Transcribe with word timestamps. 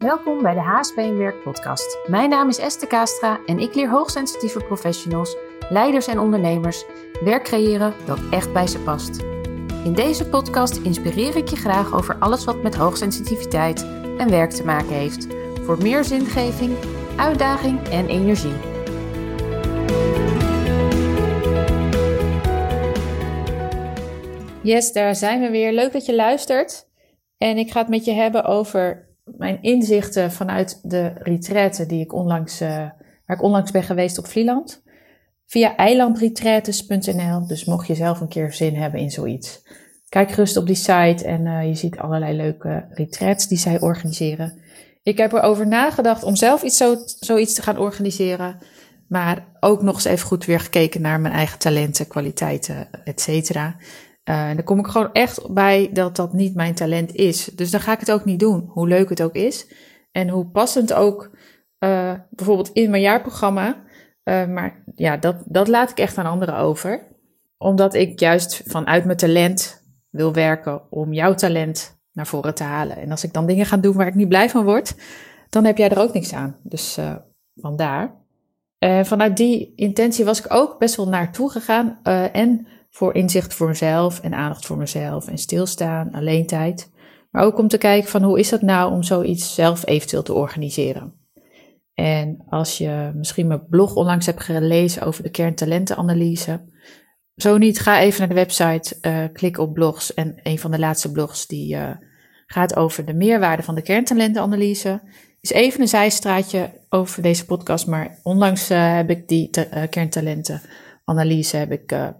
Welkom 0.00 0.42
bij 0.42 0.54
de 0.54 0.60
HSP 0.60 0.94
Werk 0.94 1.42
podcast. 1.42 1.98
Mijn 2.06 2.30
naam 2.30 2.48
is 2.48 2.58
Esther 2.58 2.88
Kastra 2.88 3.40
en 3.46 3.58
ik 3.58 3.74
leer 3.74 3.90
hoogsensitieve 3.90 4.64
professionals, 4.64 5.36
leiders 5.68 6.06
en 6.06 6.18
ondernemers 6.18 6.84
werk 7.24 7.44
creëren 7.44 7.94
dat 8.06 8.18
echt 8.30 8.52
bij 8.52 8.66
ze 8.66 8.78
past. 8.78 9.18
In 9.84 9.92
deze 9.94 10.28
podcast 10.28 10.76
inspireer 10.76 11.36
ik 11.36 11.48
je 11.48 11.56
graag 11.56 11.94
over 11.94 12.16
alles 12.18 12.44
wat 12.44 12.62
met 12.62 12.74
hoogsensitiviteit 12.74 13.82
en 14.18 14.30
werk 14.30 14.50
te 14.50 14.64
maken 14.64 14.92
heeft. 14.92 15.26
Voor 15.64 15.78
meer 15.82 16.04
zingeving, 16.04 16.76
uitdaging 17.16 17.88
en 17.88 18.08
energie. 18.08 18.56
Yes, 24.62 24.92
daar 24.92 25.14
zijn 25.14 25.40
we 25.40 25.50
weer. 25.50 25.72
Leuk 25.72 25.92
dat 25.92 26.06
je 26.06 26.14
luistert. 26.14 26.88
En 27.38 27.56
ik 27.56 27.70
ga 27.70 27.80
het 27.80 27.88
met 27.88 28.04
je 28.04 28.12
hebben 28.12 28.44
over 28.44 29.08
mijn 29.40 29.62
inzichten 29.62 30.32
vanuit 30.32 30.80
de 30.82 31.12
retraite 31.18 31.86
die 31.86 32.00
ik 32.00 32.12
onlangs, 32.12 32.62
uh, 32.62 32.68
waar 32.68 33.36
ik 33.36 33.42
onlangs 33.42 33.70
ben 33.70 33.82
geweest 33.82 34.18
op 34.18 34.26
Vlieland. 34.26 34.82
Via 35.46 35.76
eilandretretes.nl. 35.76 37.46
Dus 37.46 37.64
mocht 37.64 37.86
je 37.86 37.94
zelf 37.94 38.20
een 38.20 38.28
keer 38.28 38.52
zin 38.52 38.74
hebben 38.74 39.00
in 39.00 39.10
zoiets. 39.10 39.62
Kijk 40.08 40.30
gerust 40.30 40.56
op 40.56 40.66
die 40.66 40.74
site 40.74 41.24
en 41.24 41.46
uh, 41.46 41.66
je 41.66 41.74
ziet 41.74 41.98
allerlei 41.98 42.36
leuke 42.36 42.86
retreats 42.90 43.48
die 43.48 43.58
zij 43.58 43.80
organiseren. 43.80 44.60
Ik 45.02 45.18
heb 45.18 45.32
erover 45.32 45.66
nagedacht 45.66 46.22
om 46.22 46.36
zelf 46.36 46.62
iets 46.62 46.76
zo, 46.76 46.94
zoiets 47.04 47.54
te 47.54 47.62
gaan 47.62 47.78
organiseren. 47.78 48.58
Maar 49.08 49.46
ook 49.60 49.82
nog 49.82 49.94
eens 49.94 50.04
even 50.04 50.26
goed 50.26 50.44
weer 50.44 50.60
gekeken 50.60 51.00
naar 51.00 51.20
mijn 51.20 51.34
eigen 51.34 51.58
talenten, 51.58 52.08
kwaliteiten, 52.08 52.88
et 53.04 53.20
cetera. 53.20 53.76
Uh, 54.24 54.48
en 54.48 54.56
dan 54.56 54.64
kom 54.64 54.78
ik 54.78 54.86
gewoon 54.86 55.12
echt 55.12 55.52
bij 55.52 55.90
dat 55.92 56.16
dat 56.16 56.32
niet 56.32 56.54
mijn 56.54 56.74
talent 56.74 57.14
is. 57.14 57.44
Dus 57.44 57.70
dan 57.70 57.80
ga 57.80 57.92
ik 57.92 58.00
het 58.00 58.12
ook 58.12 58.24
niet 58.24 58.40
doen, 58.40 58.70
hoe 58.72 58.88
leuk 58.88 59.08
het 59.08 59.22
ook 59.22 59.34
is. 59.34 59.72
En 60.12 60.28
hoe 60.28 60.46
passend 60.46 60.92
ook 60.92 61.30
uh, 61.78 62.14
bijvoorbeeld 62.30 62.70
in 62.72 62.90
mijn 62.90 63.02
jaarprogramma. 63.02 63.82
Uh, 64.24 64.46
maar 64.46 64.84
ja, 64.94 65.16
dat, 65.16 65.36
dat 65.46 65.68
laat 65.68 65.90
ik 65.90 65.98
echt 65.98 66.18
aan 66.18 66.26
anderen 66.26 66.56
over. 66.56 67.06
Omdat 67.58 67.94
ik 67.94 68.20
juist 68.20 68.62
vanuit 68.66 69.04
mijn 69.04 69.16
talent 69.16 69.84
wil 70.10 70.32
werken 70.32 70.82
om 70.90 71.12
jouw 71.12 71.34
talent 71.34 71.98
naar 72.12 72.26
voren 72.26 72.54
te 72.54 72.62
halen. 72.62 72.96
En 72.96 73.10
als 73.10 73.24
ik 73.24 73.32
dan 73.32 73.46
dingen 73.46 73.66
ga 73.66 73.76
doen 73.76 73.96
waar 73.96 74.06
ik 74.06 74.14
niet 74.14 74.28
blij 74.28 74.50
van 74.50 74.64
word, 74.64 74.94
dan 75.48 75.64
heb 75.64 75.76
jij 75.76 75.88
er 75.88 76.00
ook 76.00 76.12
niks 76.12 76.32
aan. 76.32 76.56
Dus 76.62 76.98
vandaar. 77.54 78.14
vanuit 79.02 79.36
die 79.36 79.72
intentie 79.76 80.24
was 80.24 80.38
ik 80.38 80.52
ook 80.54 80.78
best 80.78 80.96
wel 80.96 81.08
naartoe 81.08 81.50
gegaan. 81.50 81.98
en 82.32 82.66
voor 82.90 83.14
inzicht 83.14 83.54
voor 83.54 83.68
mezelf 83.68 84.20
en 84.20 84.34
aandacht 84.34 84.66
voor 84.66 84.76
mezelf 84.76 85.28
en 85.28 85.38
stilstaan, 85.38 86.12
alleen 86.12 86.46
tijd. 86.46 86.90
Maar 87.30 87.44
ook 87.44 87.58
om 87.58 87.68
te 87.68 87.78
kijken 87.78 88.10
van 88.10 88.22
hoe 88.22 88.38
is 88.38 88.48
dat 88.48 88.62
nou 88.62 88.92
om 88.92 89.02
zoiets 89.02 89.54
zelf 89.54 89.86
eventueel 89.86 90.22
te 90.22 90.34
organiseren. 90.34 91.14
En 91.94 92.44
als 92.48 92.78
je 92.78 93.10
misschien 93.14 93.46
mijn 93.46 93.66
blog 93.68 93.94
onlangs 93.94 94.26
hebt 94.26 94.42
gelezen 94.42 95.02
over 95.02 95.22
de 95.22 95.30
kerntalentenanalyse. 95.30 96.60
Zo 97.36 97.58
niet, 97.58 97.80
ga 97.80 98.00
even 98.00 98.18
naar 98.18 98.28
de 98.28 98.34
website, 98.34 98.96
uh, 99.02 99.24
klik 99.32 99.58
op 99.58 99.74
blogs. 99.74 100.14
En 100.14 100.40
een 100.42 100.58
van 100.58 100.70
de 100.70 100.78
laatste 100.78 101.12
blogs 101.12 101.46
die 101.46 101.74
uh, 101.74 101.90
gaat 102.46 102.76
over 102.76 103.04
de 103.04 103.14
meerwaarde 103.14 103.62
van 103.62 103.74
de 103.74 103.82
kerntalentenanalyse. 103.82 105.00
Is 105.40 105.50
even 105.50 105.80
een 105.80 105.88
zijstraatje 105.88 106.70
over 106.88 107.22
deze 107.22 107.44
podcast, 107.44 107.86
maar 107.86 108.18
onlangs 108.22 108.70
uh, 108.70 108.94
heb 108.94 109.10
ik 109.10 109.28
die 109.28 109.50
kerntalentenanalyse 109.90 111.56
heb 111.56 111.72
ik 111.72 112.12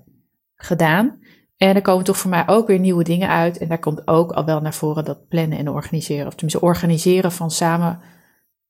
gedaan. 0.65 1.19
En 1.57 1.75
er 1.75 1.83
komen 1.83 2.05
toch 2.05 2.17
voor 2.17 2.31
mij 2.31 2.43
ook 2.47 2.67
weer 2.67 2.79
nieuwe 2.79 3.05
dingen 3.05 3.29
uit. 3.29 3.59
En 3.59 3.69
daar 3.69 3.79
komt 3.79 4.07
ook 4.09 4.33
al 4.33 4.45
wel 4.45 4.61
naar 4.61 4.75
voren 4.75 5.05
dat 5.05 5.29
plannen 5.29 5.59
en 5.59 5.69
organiseren. 5.69 6.27
Of 6.27 6.33
tenminste 6.33 6.61
organiseren 6.61 7.33
van 7.33 7.51
samen. 7.51 8.01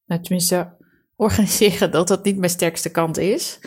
Nou, 0.06 0.22
tenminste, 0.22 0.76
organiseren 1.16 1.90
dat 1.90 2.08
dat 2.08 2.24
niet 2.24 2.38
mijn 2.38 2.50
sterkste 2.50 2.90
kant 2.90 3.18
is. 3.18 3.58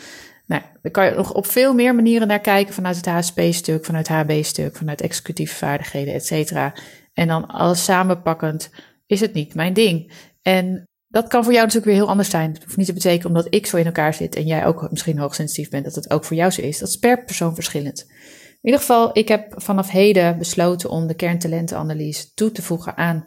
Nou, 0.46 0.62
daar 0.82 0.92
kan 0.92 1.04
je 1.04 1.14
nog 1.14 1.32
op 1.32 1.46
veel 1.46 1.74
meer 1.74 1.94
manieren 1.94 2.28
naar 2.28 2.40
kijken. 2.40 2.74
Vanuit 2.74 2.96
het 2.96 3.06
HSP-stuk, 3.06 3.84
vanuit 3.84 4.08
HB-stuk, 4.08 4.76
vanuit 4.76 5.00
executieve 5.00 5.54
vaardigheden, 5.54 6.14
et 6.14 6.26
cetera. 6.26 6.74
En 7.12 7.28
dan 7.28 7.46
alles 7.46 7.84
samenpakkend 7.84 8.70
is 9.06 9.20
het 9.20 9.32
niet 9.32 9.54
mijn 9.54 9.72
ding. 9.72 10.12
En 10.42 10.88
dat 11.14 11.28
kan 11.28 11.44
voor 11.44 11.52
jou 11.52 11.64
natuurlijk 11.64 11.92
weer 11.92 12.00
heel 12.00 12.10
anders 12.10 12.30
zijn. 12.30 12.52
Het 12.52 12.64
hoeft 12.64 12.76
niet 12.76 12.86
te 12.86 12.92
betekenen 12.92 13.26
omdat 13.26 13.54
ik 13.54 13.66
zo 13.66 13.76
in 13.76 13.86
elkaar 13.86 14.14
zit 14.14 14.36
en 14.36 14.46
jij 14.46 14.66
ook 14.66 14.90
misschien 14.90 15.18
hoogsensitief 15.18 15.70
bent, 15.70 15.84
dat 15.84 15.94
het 15.94 16.10
ook 16.10 16.24
voor 16.24 16.36
jou 16.36 16.50
zo 16.50 16.60
is. 16.60 16.78
Dat 16.78 16.88
is 16.88 16.96
per 16.96 17.24
persoon 17.24 17.54
verschillend. 17.54 18.06
In 18.50 18.70
ieder 18.70 18.80
geval, 18.80 19.10
ik 19.12 19.28
heb 19.28 19.52
vanaf 19.56 19.90
heden 19.90 20.38
besloten 20.38 20.90
om 20.90 21.06
de 21.06 21.14
kerntalentenanalyse 21.14 22.34
toe 22.34 22.52
te 22.52 22.62
voegen 22.62 22.96
aan 22.96 23.24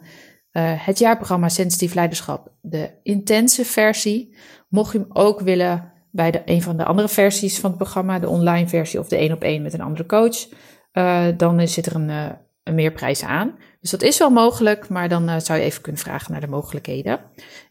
uh, 0.52 0.72
het 0.86 0.98
jaarprogramma 0.98 1.48
Sensitief 1.48 1.94
Leiderschap. 1.94 2.52
De 2.60 2.90
intense 3.02 3.64
versie. 3.64 4.36
Mocht 4.68 4.92
je 4.92 4.98
hem 4.98 5.08
ook 5.12 5.40
willen 5.40 5.92
bij 6.10 6.30
de, 6.30 6.42
een 6.44 6.62
van 6.62 6.76
de 6.76 6.84
andere 6.84 7.08
versies 7.08 7.58
van 7.58 7.70
het 7.70 7.78
programma, 7.78 8.18
de 8.18 8.28
online 8.28 8.68
versie 8.68 9.00
of 9.00 9.08
de 9.08 9.16
één 9.16 9.32
op 9.32 9.42
één 9.42 9.62
met 9.62 9.72
een 9.72 9.80
andere 9.80 10.06
coach, 10.06 10.48
uh, 10.92 11.26
dan 11.36 11.68
zit 11.68 11.86
er 11.86 11.94
een, 11.94 12.08
uh, 12.08 12.30
een 12.68 12.74
meerprijs 12.74 13.24
aan. 13.24 13.58
Dus 13.80 13.90
dat 13.90 14.02
is 14.02 14.18
wel 14.18 14.30
mogelijk, 14.30 14.88
maar 14.88 15.08
dan 15.08 15.28
uh, 15.28 15.38
zou 15.38 15.58
je 15.58 15.64
even 15.64 15.82
kunnen 15.82 16.00
vragen 16.00 16.32
naar 16.32 16.40
de 16.40 16.48
mogelijkheden. 16.48 17.20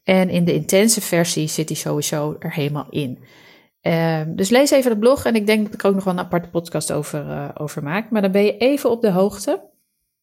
En 0.04 0.30
in 0.30 0.46
de 0.46 0.54
intense 0.54 1.02
versie 1.02 1.48
zit 1.48 1.68
die 1.68 1.78
sowieso 1.78 2.36
er 2.40 2.54
helemaal 2.54 2.88
in. 2.90 3.20
Uh, 3.82 4.22
dus 4.28 4.50
lees 4.50 4.72
even 4.72 4.92
het 4.92 5.00
blog 5.00 5.26
en 5.26 5.36
ik 5.36 5.46
denk 5.46 5.66
dat 5.66 5.74
ik 5.74 5.86
ook 5.86 5.94
nog 5.94 6.04
wel 6.04 6.14
een 6.14 6.20
aparte 6.20 6.50
podcast 6.50 6.92
over, 6.92 7.26
uh, 7.26 7.50
over 7.54 7.84
maak. 7.84 8.10
Maar 8.10 8.22
dan 8.22 8.32
ben 8.32 8.44
je 8.44 8.58
even 8.58 8.90
op 8.90 9.02
de 9.02 9.12
hoogte. 9.12 9.70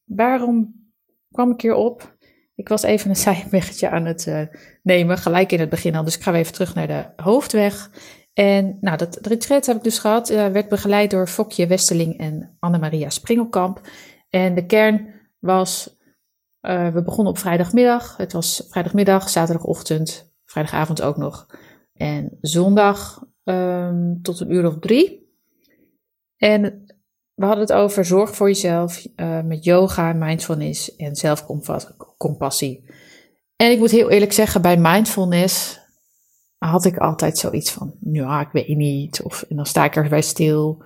Waarom 0.05 0.75
kwam 1.31 1.51
ik 1.51 1.61
hier 1.61 1.75
op? 1.75 2.17
Ik 2.55 2.69
was 2.69 2.83
even 2.83 3.11
een 3.11 3.17
zijweggetje 3.33 3.89
aan 3.89 4.05
het 4.05 4.27
uh, 4.27 4.41
nemen, 4.83 5.19
gelijk 5.19 5.53
in 5.53 5.61
het 5.61 5.69
begin 5.69 5.95
al. 5.95 6.05
Dus 6.05 6.17
ik 6.17 6.23
ga 6.23 6.35
even 6.35 6.53
terug 6.53 6.75
naar 6.75 6.87
de 6.87 7.05
hoofdweg. 7.17 7.91
En 8.33 8.79
nou, 8.81 8.97
dat 8.97 9.19
retreat 9.23 9.67
heb 9.67 9.77
ik 9.77 9.83
dus 9.83 9.99
gehad. 9.99 10.29
werd 10.29 10.69
begeleid 10.69 11.11
door 11.11 11.27
Fokje 11.27 11.67
Westeling 11.67 12.19
en 12.19 12.57
Annemaria 12.59 13.11
Springelkamp. 13.11 13.81
En 14.35 14.55
de 14.55 14.67
kern 14.67 15.15
was, 15.39 15.97
uh, 16.63 16.93
we 16.93 17.03
begonnen 17.03 17.33
op 17.33 17.39
vrijdagmiddag. 17.39 18.17
Het 18.17 18.33
was 18.33 18.67
vrijdagmiddag, 18.69 19.29
zaterdagochtend, 19.29 20.33
vrijdagavond 20.45 21.03
ook 21.03 21.17
nog. 21.17 21.47
En 21.93 22.39
zondag 22.41 23.25
um, 23.45 24.19
tot 24.23 24.41
een 24.41 24.53
uur 24.53 24.67
of 24.67 24.79
drie. 24.79 25.33
En 26.37 26.63
we 27.35 27.45
hadden 27.45 27.65
het 27.65 27.73
over 27.73 28.05
zorg 28.05 28.35
voor 28.35 28.47
jezelf 28.47 29.07
uh, 29.17 29.43
met 29.43 29.65
yoga, 29.65 30.13
mindfulness 30.13 30.97
en 30.97 31.17
zelfcompassie. 31.17 32.91
En 33.57 33.71
ik 33.71 33.79
moet 33.79 33.91
heel 33.91 34.11
eerlijk 34.11 34.33
zeggen, 34.33 34.63
bij 34.63 34.77
mindfulness 34.77 35.81
had 36.59 36.85
ik 36.85 36.97
altijd 36.97 37.39
zoiets 37.39 37.71
van, 37.73 37.95
ja, 38.01 38.41
ik 38.41 38.53
weet 38.53 38.77
niet. 38.77 39.23
Of 39.23 39.43
en 39.43 39.57
dan 39.57 39.67
sta 39.67 39.85
ik 39.85 39.97
erbij 39.97 40.23
stil. 40.23 40.85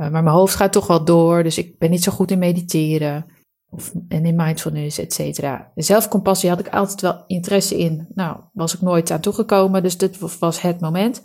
Uh, 0.00 0.08
maar 0.08 0.22
mijn 0.22 0.36
hoofd 0.36 0.54
gaat 0.54 0.72
toch 0.72 0.86
wel 0.86 1.04
door, 1.04 1.42
dus 1.42 1.58
ik 1.58 1.78
ben 1.78 1.90
niet 1.90 2.02
zo 2.02 2.12
goed 2.12 2.30
in 2.30 2.38
mediteren. 2.38 3.26
Of, 3.70 3.92
en 4.08 4.24
in 4.24 4.36
mindfulness, 4.36 4.98
et 4.98 5.12
cetera. 5.12 5.72
Zelfcompassie 5.74 6.48
had 6.48 6.58
ik 6.58 6.68
altijd 6.68 7.00
wel 7.00 7.24
interesse 7.26 7.78
in. 7.78 8.06
Nou, 8.14 8.36
was 8.52 8.74
ik 8.74 8.80
nooit 8.80 9.10
aan 9.10 9.20
toegekomen, 9.20 9.82
dus 9.82 9.98
dit 9.98 10.38
was 10.38 10.60
het 10.60 10.80
moment. 10.80 11.22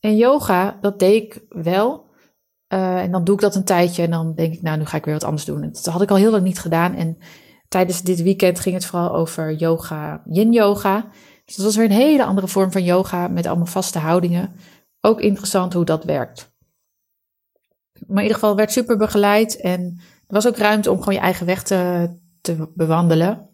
En 0.00 0.16
yoga, 0.16 0.78
dat 0.80 0.98
deed 0.98 1.22
ik 1.22 1.44
wel. 1.48 2.04
Uh, 2.72 3.02
en 3.02 3.10
dan 3.10 3.24
doe 3.24 3.34
ik 3.34 3.40
dat 3.40 3.54
een 3.54 3.64
tijdje 3.64 4.02
en 4.02 4.10
dan 4.10 4.34
denk 4.34 4.54
ik, 4.54 4.62
nou, 4.62 4.78
nu 4.78 4.84
ga 4.84 4.96
ik 4.96 5.04
weer 5.04 5.14
wat 5.14 5.24
anders 5.24 5.44
doen. 5.44 5.62
En 5.62 5.72
dat 5.72 5.84
had 5.84 6.02
ik 6.02 6.10
al 6.10 6.16
heel 6.16 6.30
lang 6.30 6.42
niet 6.42 6.58
gedaan. 6.58 6.94
En 6.94 7.18
tijdens 7.68 8.02
dit 8.02 8.22
weekend 8.22 8.60
ging 8.60 8.74
het 8.74 8.84
vooral 8.84 9.14
over 9.14 9.52
yoga, 9.52 10.22
yin 10.24 10.52
yoga. 10.52 11.06
Dus 11.44 11.56
dat 11.56 11.64
was 11.64 11.76
weer 11.76 11.84
een 11.84 11.90
hele 11.90 12.24
andere 12.24 12.48
vorm 12.48 12.72
van 12.72 12.84
yoga 12.84 13.28
met 13.28 13.46
allemaal 13.46 13.66
vaste 13.66 13.98
houdingen. 13.98 14.52
Ook 15.00 15.20
interessant 15.20 15.72
hoe 15.72 15.84
dat 15.84 16.04
werkt. 16.04 16.54
Maar 18.06 18.16
in 18.16 18.22
ieder 18.22 18.38
geval 18.38 18.56
werd 18.56 18.72
super 18.72 18.96
begeleid 18.96 19.60
en 19.60 19.80
er 20.00 20.34
was 20.34 20.46
ook 20.46 20.56
ruimte 20.56 20.90
om 20.90 20.98
gewoon 20.98 21.14
je 21.14 21.20
eigen 21.20 21.46
weg 21.46 21.62
te, 21.62 22.10
te 22.40 22.70
bewandelen. 22.74 23.48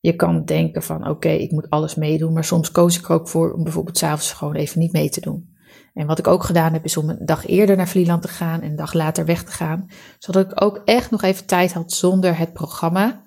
Je 0.00 0.16
kan 0.16 0.44
denken 0.44 0.82
van 0.82 1.08
oké, 1.08 1.28
ik 1.28 1.50
moet 1.50 1.70
alles 1.70 1.94
meedoen, 1.94 2.32
maar 2.32 2.44
soms 2.44 2.70
koos 2.70 2.98
ik 2.98 3.08
er 3.08 3.14
ook 3.14 3.28
voor 3.28 3.52
om 3.52 3.62
bijvoorbeeld 3.62 3.98
s'avonds 3.98 4.32
gewoon 4.32 4.54
even 4.54 4.80
niet 4.80 4.92
mee 4.92 5.08
te 5.08 5.20
doen. 5.20 5.54
En 5.94 6.06
wat 6.06 6.18
ik 6.18 6.26
ook 6.26 6.44
gedaan 6.44 6.72
heb, 6.72 6.84
is 6.84 6.96
om 6.96 7.08
een 7.08 7.26
dag 7.26 7.46
eerder 7.46 7.76
naar 7.76 7.88
Vlieland 7.88 8.22
te 8.22 8.28
gaan 8.28 8.60
en 8.60 8.70
een 8.70 8.76
dag 8.76 8.92
later 8.92 9.24
weg 9.24 9.44
te 9.44 9.52
gaan. 9.52 9.86
Zodat 10.18 10.50
ik 10.50 10.62
ook 10.62 10.82
echt 10.84 11.10
nog 11.10 11.22
even 11.22 11.46
tijd 11.46 11.72
had 11.72 11.92
zonder 11.92 12.38
het 12.38 12.52
programma. 12.52 13.24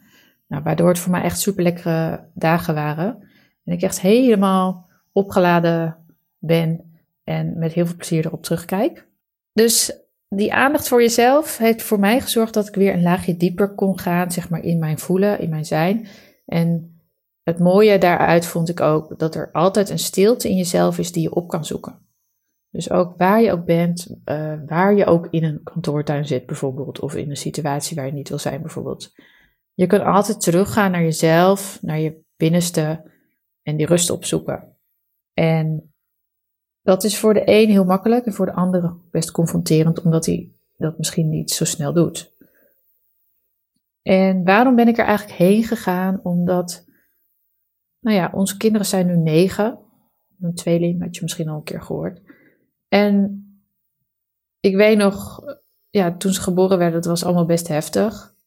Nou, 0.47 0.63
waardoor 0.63 0.87
het 0.87 0.99
voor 0.99 1.11
mij 1.11 1.21
echt 1.21 1.39
super 1.39 1.63
lekkere 1.63 2.29
dagen 2.33 2.73
waren. 2.73 3.29
En 3.63 3.73
ik 3.73 3.81
echt 3.81 4.01
helemaal 4.01 4.89
opgeladen 5.11 5.97
ben 6.37 7.01
en 7.23 7.57
met 7.57 7.73
heel 7.73 7.85
veel 7.85 7.95
plezier 7.95 8.25
erop 8.25 8.43
terugkijk. 8.43 9.07
Dus 9.53 9.93
die 10.35 10.53
aandacht 10.53 10.87
voor 10.87 11.01
jezelf 11.01 11.57
heeft 11.57 11.81
voor 11.81 11.99
mij 11.99 12.21
gezorgd 12.21 12.53
dat 12.53 12.67
ik 12.67 12.75
weer 12.75 12.93
een 12.93 13.01
laagje 13.01 13.37
dieper 13.37 13.75
kon 13.75 13.99
gaan, 13.99 14.31
zeg 14.31 14.49
maar, 14.49 14.63
in 14.63 14.79
mijn 14.79 14.99
voelen, 14.99 15.39
in 15.39 15.49
mijn 15.49 15.65
zijn. 15.65 16.07
En 16.45 16.99
het 17.43 17.59
mooie 17.59 17.97
daaruit 17.97 18.45
vond 18.45 18.69
ik 18.69 18.79
ook 18.79 19.19
dat 19.19 19.35
er 19.35 19.51
altijd 19.51 19.89
een 19.89 19.99
stilte 19.99 20.49
in 20.49 20.55
jezelf 20.55 20.97
is 20.97 21.11
die 21.11 21.21
je 21.21 21.35
op 21.35 21.47
kan 21.47 21.65
zoeken. 21.65 22.07
Dus 22.71 22.91
ook 22.91 23.17
waar 23.17 23.41
je 23.41 23.51
ook 23.51 23.65
bent, 23.65 24.07
uh, 24.25 24.53
waar 24.65 24.95
je 24.95 25.05
ook 25.05 25.27
in 25.29 25.43
een 25.43 25.63
kantoortuin 25.63 26.25
zit 26.25 26.45
bijvoorbeeld, 26.45 26.99
of 26.99 27.15
in 27.15 27.29
een 27.29 27.37
situatie 27.37 27.95
waar 27.95 28.05
je 28.05 28.11
niet 28.11 28.29
wil 28.29 28.39
zijn 28.39 28.61
bijvoorbeeld. 28.61 29.11
Je 29.73 29.87
kunt 29.87 30.03
altijd 30.03 30.41
teruggaan 30.41 30.91
naar 30.91 31.01
jezelf, 31.01 31.79
naar 31.81 31.99
je 31.99 32.21
binnenste 32.37 33.11
en 33.61 33.77
die 33.77 33.85
rust 33.85 34.09
opzoeken. 34.09 34.77
En 35.33 35.93
dat 36.81 37.03
is 37.03 37.19
voor 37.19 37.33
de 37.33 37.41
een 37.45 37.69
heel 37.69 37.85
makkelijk 37.85 38.25
en 38.25 38.33
voor 38.33 38.45
de 38.45 38.53
andere 38.53 38.95
best 39.11 39.31
confronterend, 39.31 40.01
omdat 40.01 40.25
hij 40.25 40.51
dat 40.77 40.97
misschien 40.97 41.29
niet 41.29 41.51
zo 41.51 41.65
snel 41.65 41.93
doet. 41.93 42.33
En 44.01 44.43
waarom 44.43 44.75
ben 44.75 44.87
ik 44.87 44.97
er 44.97 45.05
eigenlijk 45.05 45.37
heen 45.37 45.63
gegaan? 45.63 46.19
Omdat, 46.23 46.85
nou 47.99 48.15
ja, 48.15 48.31
onze 48.33 48.57
kinderen 48.57 48.87
zijn 48.87 49.07
nu 49.07 49.17
negen. 49.17 49.79
Een 50.39 50.55
tweeling, 50.55 51.01
had 51.01 51.15
je 51.15 51.21
misschien 51.21 51.49
al 51.49 51.55
een 51.57 51.63
keer 51.63 51.81
gehoord. 51.81 52.21
En 52.87 53.43
ik 54.59 54.75
weet 54.75 54.97
nog, 54.97 55.43
ja, 55.89 56.17
toen 56.17 56.33
ze 56.33 56.41
geboren 56.41 56.77
werden, 56.77 57.01
dat 57.01 57.09
was 57.09 57.23
allemaal 57.23 57.45
best 57.45 57.67
heftig. 57.67 58.37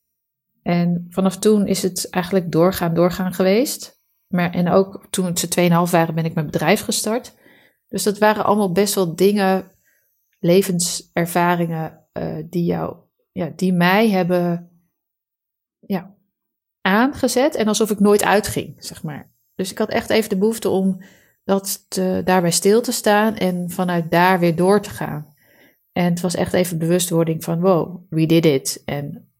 En 0.62 1.06
vanaf 1.08 1.36
toen 1.38 1.66
is 1.66 1.82
het 1.82 2.10
eigenlijk 2.10 2.52
doorgaan, 2.52 2.94
doorgaan 2.94 3.32
geweest. 3.32 4.00
Maar, 4.26 4.50
en 4.50 4.68
ook 4.68 5.06
toen 5.10 5.36
ze 5.36 5.86
2,5 5.86 5.90
waren, 5.90 6.14
ben 6.14 6.24
ik 6.24 6.34
mijn 6.34 6.46
bedrijf 6.46 6.80
gestart. 6.80 7.34
Dus 7.92 8.02
dat 8.02 8.18
waren 8.18 8.44
allemaal 8.44 8.72
best 8.72 8.94
wel 8.94 9.14
dingen, 9.14 9.70
levenservaringen, 10.38 12.06
uh, 12.18 12.36
die, 12.50 12.64
jou, 12.64 12.96
ja, 13.32 13.52
die 13.56 13.72
mij 13.72 14.10
hebben 14.10 14.70
ja, 15.78 16.14
aangezet. 16.80 17.54
En 17.54 17.68
alsof 17.68 17.90
ik 17.90 18.00
nooit 18.00 18.24
uitging, 18.24 18.74
zeg 18.78 19.02
maar. 19.02 19.32
Dus 19.54 19.70
ik 19.70 19.78
had 19.78 19.88
echt 19.88 20.10
even 20.10 20.28
de 20.28 20.38
behoefte 20.38 20.68
om 20.68 21.02
dat 21.44 21.86
daarbij 22.24 22.50
stil 22.50 22.82
te 22.82 22.92
staan 22.92 23.36
en 23.36 23.70
vanuit 23.70 24.10
daar 24.10 24.38
weer 24.38 24.56
door 24.56 24.80
te 24.80 24.90
gaan. 24.90 25.34
En 25.92 26.04
het 26.04 26.20
was 26.20 26.34
echt 26.34 26.52
even 26.52 26.78
bewustwording 26.78 27.44
van, 27.44 27.60
wow, 27.60 28.06
we 28.08 28.26
did 28.26 28.44
it. 28.44 28.82
En 28.84 29.32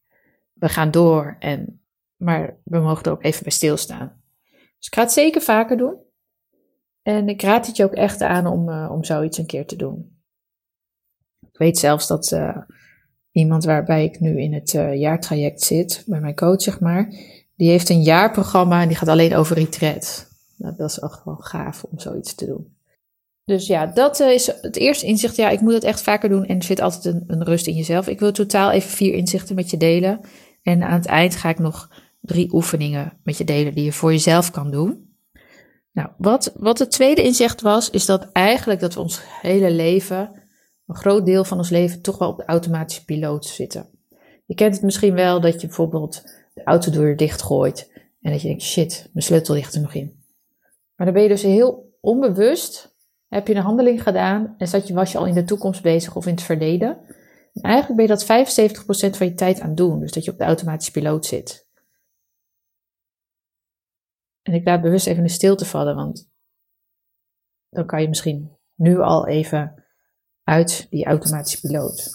we 0.53 0.69
gaan 0.69 0.91
door. 0.91 1.37
En, 1.39 1.83
maar 2.17 2.57
we 2.65 2.79
mogen 2.79 3.05
er 3.05 3.11
ook 3.11 3.25
even 3.25 3.43
bij 3.43 3.53
stilstaan. 3.53 4.23
Dus 4.51 4.87
ik 4.87 4.95
ga 4.95 5.01
het 5.01 5.13
zeker 5.13 5.41
vaker 5.41 5.77
doen. 5.77 6.11
En 7.03 7.29
ik 7.29 7.43
raad 7.43 7.67
het 7.67 7.77
je 7.77 7.85
ook 7.85 7.95
echt 7.95 8.23
aan 8.23 8.47
om, 8.47 8.69
uh, 8.69 8.91
om 8.93 9.05
zoiets 9.05 9.39
een 9.39 9.47
keer 9.47 9.67
te 9.67 9.77
doen. 9.77 10.21
Ik 11.41 11.59
weet 11.59 11.79
zelfs 11.79 12.07
dat 12.07 12.31
uh, 12.31 12.57
iemand 13.31 13.65
waarbij 13.65 14.05
ik 14.05 14.21
nu 14.21 14.41
in 14.41 14.53
het 14.53 14.73
uh, 14.73 14.97
jaartraject 14.97 15.63
zit, 15.63 16.03
bij 16.07 16.21
mijn 16.21 16.35
coach 16.35 16.63
zeg 16.63 16.81
maar, 16.81 17.15
die 17.57 17.71
heeft 17.71 17.89
een 17.89 18.03
jaarprogramma 18.03 18.83
en 18.83 18.89
die 18.89 18.97
gaat 18.97 19.09
alleen 19.09 19.35
over 19.35 19.57
retreat. 19.57 20.31
Nou, 20.57 20.77
dat 20.77 20.91
is 20.91 20.99
echt 20.99 21.25
wel 21.25 21.37
gaaf 21.37 21.85
om 21.85 21.99
zoiets 21.99 22.35
te 22.35 22.47
doen. 22.47 22.77
Dus 23.45 23.67
ja, 23.67 23.87
dat 23.87 24.21
is 24.21 24.47
het 24.47 24.77
eerste 24.77 25.07
inzicht. 25.07 25.37
Ja, 25.37 25.49
ik 25.49 25.61
moet 25.61 25.73
het 25.73 25.85
echt 25.85 26.03
vaker 26.03 26.29
doen 26.29 26.47
en 26.47 26.57
er 26.57 26.63
zit 26.63 26.81
altijd 26.81 27.15
een 27.27 27.45
rust 27.45 27.67
in 27.67 27.75
jezelf. 27.75 28.09
Ik 28.09 28.21
wil 28.21 28.33
totaal 28.33 28.71
even 28.71 28.91
vier 28.91 29.15
inzichten 29.15 29.55
met 29.55 29.71
je 29.71 29.77
delen. 29.77 30.21
En 30.63 30.83
aan 30.83 30.99
het 30.99 31.07
eind 31.07 31.37
ga 31.37 31.49
ik 31.49 31.59
nog 31.59 31.91
drie 32.21 32.53
oefeningen 32.53 33.19
met 33.23 33.39
je 33.39 33.45
delen 33.45 33.75
die 33.75 33.85
je 33.85 33.93
voor 33.93 34.13
jezelf 34.13 34.51
kan 34.51 34.71
doen. 34.71 35.12
Nou, 35.93 36.09
wat, 36.19 36.53
wat 36.57 36.79
het 36.79 36.91
tweede 36.91 37.23
inzicht 37.23 37.61
was, 37.61 37.91
is 37.91 38.07
dat 38.07 38.33
eigenlijk 38.33 38.81
dat 38.81 38.95
we 38.95 39.01
ons 39.01 39.21
hele 39.41 39.71
leven, 39.71 40.47
een 40.87 40.97
groot 40.97 41.27
deel 41.27 41.45
van 41.45 41.59
ons 41.59 41.71
leven, 41.71 42.03
toch 42.03 42.19
wel 42.19 42.29
op 42.29 42.37
de 42.37 42.45
automatische 42.45 43.05
piloot 43.05 43.47
zitten. 43.47 43.91
Je 44.47 44.55
kent 44.55 44.75
het 44.75 44.83
misschien 44.83 45.15
wel 45.15 45.41
dat 45.41 45.61
je 45.61 45.67
bijvoorbeeld 45.67 46.23
de 46.55 46.65
autodeur 46.65 47.17
dichtgooit 47.17 47.91
en 48.21 48.33
dat 48.33 48.43
je 48.43 48.49
denkt, 48.49 48.63
shit, 48.63 49.11
mijn 49.13 49.25
sleutel 49.25 49.55
ligt 49.55 49.75
er 49.75 49.81
nog 49.81 49.95
in. 49.95 50.21
Maar 50.97 51.07
dan 51.07 51.15
ben 51.15 51.23
je 51.23 51.29
dus 51.29 51.43
heel 51.43 51.97
onbewust, 52.01 52.97
heb 53.29 53.47
je 53.47 53.55
een 53.55 53.63
handeling 53.63 54.03
gedaan 54.03 54.55
en 54.59 54.69
zat 54.69 54.87
je, 54.87 54.95
was 54.95 55.13
je 55.13 55.19
al 55.19 55.27
in 55.27 55.35
de 55.35 55.45
toekomst 55.45 55.83
bezig 55.83 56.17
of 56.17 56.27
in 56.27 56.35
het 56.35 56.43
verleden. 56.43 56.99
En 57.53 57.63
eigenlijk 57.63 57.97
ben 57.97 58.07
je 58.07 58.25
dat 58.25 58.75
75% 59.15 59.17
van 59.17 59.27
je 59.27 59.35
tijd 59.35 59.61
aan 59.61 59.69
het 59.69 59.77
doen, 59.77 60.01
dus 60.01 60.13
dat 60.13 60.25
je 60.25 60.31
op 60.31 60.39
de 60.39 60.45
automatische 60.45 60.93
piloot 60.93 61.27
zit. 61.27 61.67
En 64.43 64.55
ik 64.55 64.65
laat 64.65 64.81
bewust 64.81 65.07
even 65.07 65.23
de 65.23 65.29
stilte 65.29 65.65
vallen, 65.65 65.95
want 65.95 66.31
dan 67.69 67.87
kan 67.87 68.03
je 68.03 68.09
misschien 68.09 68.57
nu 68.75 68.99
al 68.99 69.27
even 69.27 69.85
uit 70.45 70.87
die 70.91 71.05
automatische 71.05 71.61
piloot. 71.61 72.11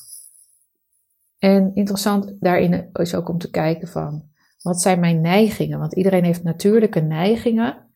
En 1.38 1.76
interessant 1.76 2.36
daarin 2.40 2.90
is 2.94 3.16
ook 3.16 3.30
om 3.30 3.38
te 3.38 3.50
kijken 3.50 3.88
van, 3.88 4.30
wat 4.62 4.82
zijn 4.82 5.00
mijn 5.00 5.22
neigingen? 5.22 5.80
Want 5.80 5.96
iedereen 5.96 6.24
heeft 6.24 6.44
natuurlijke 6.44 7.00
neigingen 7.00 7.92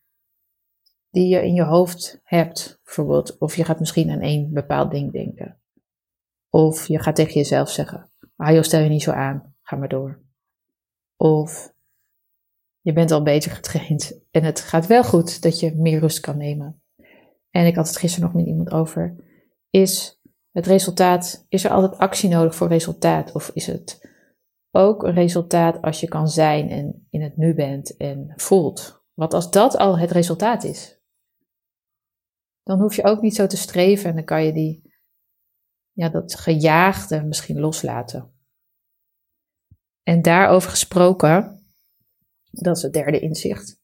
die 1.10 1.28
je 1.28 1.44
in 1.44 1.54
je 1.54 1.64
hoofd 1.64 2.20
hebt. 2.22 2.80
Bijvoorbeeld, 2.84 3.38
of 3.38 3.56
je 3.56 3.64
gaat 3.64 3.78
misschien 3.78 4.10
aan 4.10 4.20
één 4.20 4.52
bepaald 4.52 4.90
ding 4.90 5.12
denken. 5.12 5.60
Of 6.48 6.86
je 6.86 6.98
gaat 6.98 7.16
tegen 7.16 7.32
jezelf 7.32 7.70
zeggen, 7.70 8.10
ah 8.36 8.52
joh, 8.52 8.62
stel 8.62 8.80
je 8.80 8.88
niet 8.88 9.02
zo 9.02 9.10
aan, 9.10 9.54
ga 9.62 9.76
maar 9.76 9.88
door. 9.88 10.20
Of 11.16 11.74
je 12.82 12.92
bent 12.92 13.10
al 13.10 13.22
beter 13.22 13.50
getraind 13.50 14.20
en 14.30 14.44
het 14.44 14.60
gaat 14.60 14.86
wel 14.86 15.04
goed 15.04 15.42
dat 15.42 15.60
je 15.60 15.74
meer 15.76 16.00
rust 16.00 16.20
kan 16.20 16.36
nemen. 16.36 16.82
En 17.50 17.66
ik 17.66 17.74
had 17.74 17.86
het 17.86 17.96
gisteren 17.96 18.26
nog 18.26 18.36
met 18.36 18.46
iemand 18.46 18.70
over. 18.70 19.16
Is 19.70 20.20
het 20.50 20.66
resultaat, 20.66 21.46
is 21.48 21.64
er 21.64 21.70
altijd 21.70 21.98
actie 21.98 22.28
nodig 22.28 22.54
voor 22.54 22.68
resultaat? 22.68 23.32
Of 23.32 23.50
is 23.54 23.66
het 23.66 24.10
ook 24.70 25.02
een 25.02 25.14
resultaat 25.14 25.82
als 25.82 26.00
je 26.00 26.08
kan 26.08 26.28
zijn 26.28 26.68
en 26.68 27.06
in 27.10 27.22
het 27.22 27.36
nu 27.36 27.54
bent 27.54 27.96
en 27.96 28.32
voelt? 28.36 29.04
Want 29.14 29.34
als 29.34 29.50
dat 29.50 29.76
al 29.76 29.98
het 29.98 30.10
resultaat 30.10 30.64
is, 30.64 31.00
dan 32.62 32.80
hoef 32.80 32.96
je 32.96 33.04
ook 33.04 33.20
niet 33.20 33.34
zo 33.34 33.46
te 33.46 33.56
streven 33.56 34.08
en 34.10 34.16
dan 34.16 34.24
kan 34.24 34.44
je 34.44 34.52
die, 34.52 34.92
ja, 35.92 36.08
dat 36.08 36.34
gejaagde 36.34 37.22
misschien 37.22 37.60
loslaten. 37.60 38.32
En 40.02 40.22
daarover 40.22 40.70
gesproken, 40.70 41.61
dat 42.52 42.76
is 42.76 42.82
het 42.82 42.92
derde 42.92 43.20
inzicht. 43.20 43.80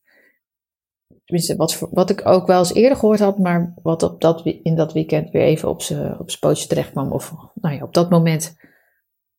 Tenminste, 1.24 1.56
wat, 1.56 1.78
wat 1.90 2.10
ik 2.10 2.26
ook 2.26 2.46
wel 2.46 2.58
eens 2.58 2.74
eerder 2.74 2.98
gehoord 2.98 3.18
had, 3.18 3.38
maar 3.38 3.74
wat 3.82 4.02
op 4.02 4.20
dat, 4.20 4.46
in 4.62 4.76
dat 4.76 4.92
weekend 4.92 5.30
weer 5.30 5.42
even 5.42 5.68
op 5.68 5.82
zijn 5.82 6.38
pootje 6.40 6.68
terecht 6.68 6.90
kwam. 6.90 7.12
Of 7.12 7.34
nou 7.54 7.74
ja, 7.74 7.82
op 7.82 7.94
dat 7.94 8.10
moment 8.10 8.56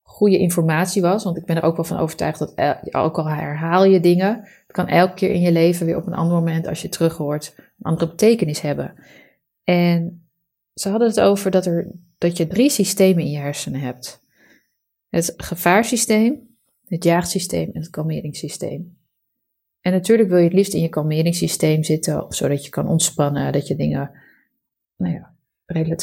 goede 0.01 0.37
informatie 0.37 1.01
was. 1.01 1.23
Want 1.23 1.37
ik 1.37 1.45
ben 1.45 1.55
er 1.55 1.63
ook 1.63 1.75
wel 1.75 1.85
van 1.85 1.97
overtuigd 1.97 2.39
dat 2.39 2.53
ook 2.91 3.17
al 3.17 3.29
herhaal 3.29 3.85
je 3.85 3.99
dingen, 3.99 4.39
het 4.39 4.71
kan 4.71 4.87
elke 4.87 5.13
keer 5.13 5.31
in 5.31 5.41
je 5.41 5.51
leven 5.51 5.85
weer 5.85 5.97
op 5.97 6.07
een 6.07 6.13
ander 6.13 6.37
moment, 6.37 6.67
als 6.67 6.81
je 6.81 6.89
terug 6.89 7.17
hoort, 7.17 7.53
een 7.57 7.65
andere 7.81 8.09
betekenis 8.09 8.61
hebben. 8.61 8.93
En 9.63 10.29
ze 10.73 10.89
hadden 10.89 11.07
het 11.07 11.19
over 11.19 11.51
dat, 11.51 11.65
er, 11.65 11.91
dat 12.17 12.37
je 12.37 12.47
drie 12.47 12.69
systemen 12.69 13.23
in 13.23 13.31
je 13.31 13.37
hersenen 13.37 13.81
hebt: 13.81 14.23
het 15.09 15.33
gevaarsysteem, 15.37 16.57
het 16.87 17.03
jaagsysteem 17.03 17.69
en 17.73 17.81
het 17.81 17.89
kalmeringssysteem. 17.89 18.98
En 19.81 19.91
natuurlijk 19.91 20.29
wil 20.29 20.37
je 20.37 20.43
het 20.43 20.53
liefst 20.53 20.73
in 20.73 20.81
je 20.81 20.89
kalmeringssysteem 20.89 21.83
zitten, 21.83 22.25
zodat 22.29 22.63
je 22.63 22.69
kan 22.69 22.87
ontspannen, 22.87 23.53
dat 23.53 23.67
je 23.67 23.75
dingen 23.75 24.11
nou 24.95 25.13
ja, 25.13 25.35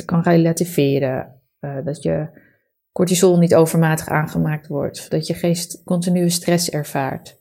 kan 0.04 0.22
relativeren, 0.22 1.40
uh, 1.60 1.84
dat 1.84 2.02
je 2.02 2.44
cortisol 2.92 3.38
niet 3.38 3.54
overmatig 3.54 4.08
aangemaakt 4.08 4.66
wordt, 4.66 5.10
dat 5.10 5.26
je 5.26 5.34
geen 5.34 5.56
continue 5.84 6.28
stress 6.28 6.70
ervaart. 6.70 7.38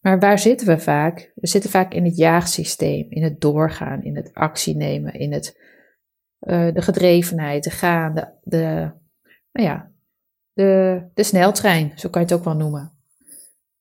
Maar 0.00 0.18
waar 0.18 0.38
zitten 0.38 0.66
we 0.66 0.78
vaak? 0.78 1.32
We 1.34 1.46
zitten 1.46 1.70
vaak 1.70 1.94
in 1.94 2.04
het 2.04 2.16
jaagsysteem, 2.16 3.06
in 3.10 3.22
het 3.22 3.40
doorgaan, 3.40 4.02
in 4.02 4.16
het 4.16 4.34
actie 4.34 4.76
nemen, 4.76 5.14
in 5.14 5.32
het, 5.32 5.60
uh, 6.40 6.74
de 6.74 6.82
gedrevenheid, 6.82 7.64
de 7.64 7.70
gaan, 7.70 8.14
de, 8.14 8.28
de, 8.42 8.92
nou 9.52 9.68
ja, 9.68 9.92
de, 10.52 11.02
de 11.14 11.22
sneltrein, 11.22 11.92
zo 11.94 12.08
kan 12.08 12.20
je 12.20 12.28
het 12.28 12.36
ook 12.36 12.44
wel 12.44 12.56
noemen. 12.56 12.92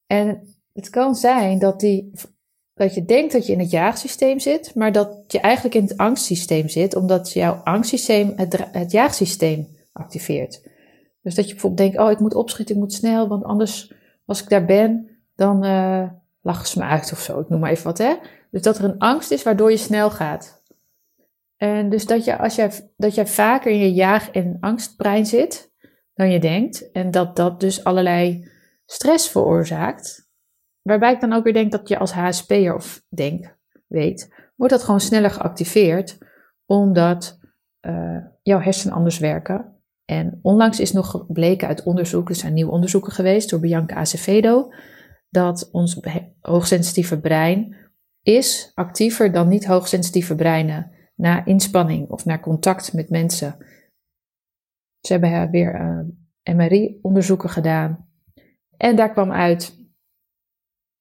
En 0.05 0.54
het 0.75 0.89
kan 0.89 1.15
zijn 1.15 1.59
dat, 1.59 1.79
die, 1.79 2.11
dat 2.73 2.93
je 2.93 3.05
denkt 3.05 3.33
dat 3.33 3.45
je 3.45 3.53
in 3.53 3.59
het 3.59 3.71
jaagsysteem 3.71 4.39
zit, 4.39 4.75
maar 4.75 4.91
dat 4.91 5.23
je 5.27 5.39
eigenlijk 5.39 5.75
in 5.75 5.83
het 5.83 5.97
angstsysteem 5.97 6.69
zit, 6.69 6.95
omdat 6.95 7.33
jouw 7.33 7.53
angstsysteem 7.53 8.33
het, 8.35 8.57
het 8.71 8.91
jaagsysteem 8.91 9.67
activeert. 9.91 10.61
Dus 11.21 11.35
dat 11.35 11.45
je 11.45 11.51
bijvoorbeeld 11.51 11.81
denkt, 11.81 12.07
oh 12.07 12.11
ik 12.11 12.19
moet 12.19 12.35
opschieten, 12.35 12.75
ik 12.75 12.81
moet 12.81 12.93
snel, 12.93 13.27
want 13.27 13.43
anders 13.43 13.93
als 14.25 14.41
ik 14.41 14.49
daar 14.49 14.65
ben, 14.65 15.09
dan 15.35 15.65
uh, 15.65 16.09
lachen 16.41 16.67
ze 16.67 16.79
me 16.79 16.85
uit 16.85 17.11
of 17.11 17.19
zo. 17.19 17.39
Ik 17.39 17.49
noem 17.49 17.59
maar 17.59 17.71
even 17.71 17.83
wat, 17.83 17.97
hè. 17.97 18.15
Dus 18.51 18.61
dat 18.61 18.77
er 18.77 18.83
een 18.83 18.97
angst 18.97 19.31
is 19.31 19.43
waardoor 19.43 19.71
je 19.71 19.77
snel 19.77 20.11
gaat. 20.11 20.63
En 21.57 21.89
dus 21.89 22.05
dat, 22.05 22.25
je, 22.25 22.37
als 22.37 22.55
jij, 22.55 22.71
dat 22.97 23.15
jij 23.15 23.27
vaker 23.27 23.71
in 23.71 23.79
je 23.79 23.93
jaag- 23.93 24.31
en 24.31 24.57
angstbrein 24.59 25.25
zit 25.25 25.71
dan 26.13 26.31
je 26.31 26.39
denkt, 26.39 26.91
en 26.91 27.11
dat 27.11 27.35
dat 27.35 27.59
dus 27.59 27.83
allerlei 27.83 28.49
stress 28.85 29.29
veroorzaakt, 29.29 30.24
Waarbij 30.87 31.13
ik 31.13 31.19
dan 31.19 31.33
ook 31.33 31.43
weer 31.43 31.53
denk 31.53 31.71
dat 31.71 31.87
je 31.87 31.97
als 31.97 32.13
HSP'er 32.13 32.75
of 32.75 33.03
denk, 33.09 33.57
weet, 33.87 34.33
wordt 34.55 34.73
dat 34.73 34.83
gewoon 34.83 34.99
sneller 34.99 35.31
geactiveerd, 35.31 36.17
omdat 36.65 37.39
uh, 37.81 38.17
jouw 38.41 38.59
hersenen 38.59 38.95
anders 38.95 39.17
werken. 39.17 39.79
En 40.05 40.39
onlangs 40.41 40.79
is 40.79 40.91
nog 40.91 41.09
gebleken 41.11 41.67
uit 41.67 41.83
onderzoek, 41.83 42.29
er 42.29 42.35
zijn 42.35 42.53
nieuwe 42.53 42.71
onderzoeken 42.71 43.11
geweest 43.11 43.49
door 43.49 43.59
Bianca 43.59 43.95
Acevedo, 43.95 44.73
dat 45.29 45.69
ons 45.71 45.99
hoogsensitieve 46.39 47.19
brein 47.19 47.75
is 48.21 48.71
actiever 48.73 49.31
dan 49.31 49.47
niet 49.47 49.65
hoogsensitieve 49.65 50.35
breinen 50.35 50.91
na 51.15 51.45
inspanning 51.45 52.09
of 52.09 52.25
na 52.25 52.39
contact 52.39 52.93
met 52.93 53.09
mensen. 53.09 53.57
Ze 54.99 55.11
hebben 55.11 55.51
weer 55.51 55.75
eh, 55.75 56.55
MRI-onderzoeken 56.55 57.49
gedaan. 57.49 58.09
En 58.77 58.95
daar 58.95 59.11
kwam 59.11 59.31
uit 59.31 59.84